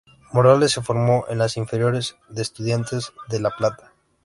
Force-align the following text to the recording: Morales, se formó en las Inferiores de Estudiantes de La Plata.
Morales, 0.33 0.71
se 0.71 0.81
formó 0.81 1.25
en 1.29 1.37
las 1.37 1.57
Inferiores 1.57 2.15
de 2.27 2.41
Estudiantes 2.41 3.13
de 3.29 3.39
La 3.39 3.51
Plata. 3.51 3.91